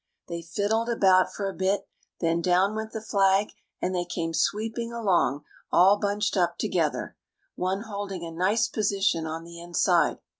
[0.27, 1.87] They fiddled about for a bit;
[2.21, 7.15] then down went the flag and they came sweeping along all bunched up together,
[7.53, 10.17] one holding a nice position on the inside.